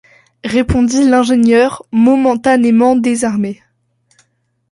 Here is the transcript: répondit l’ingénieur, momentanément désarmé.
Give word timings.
répondit 0.43 1.07
l’ingénieur, 1.07 1.85
momentanément 1.91 2.95
désarmé. 2.95 3.61